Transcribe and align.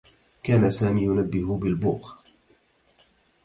كان 0.43 0.69
سامي 0.69 1.03
ينبّه 1.03 1.57
بالبوق. 1.57 2.15